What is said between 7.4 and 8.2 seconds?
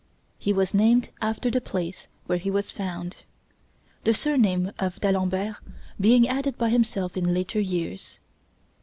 years.